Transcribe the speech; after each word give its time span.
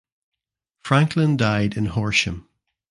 Franklin 0.83 1.37
died 1.37 1.77
in 1.77 1.85
Horsham. 1.85 2.49